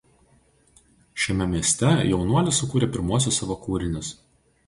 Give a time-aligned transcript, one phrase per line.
[1.23, 4.13] Šiame mieste jaunuolis sukūrė pirmuosius savo kūrinius.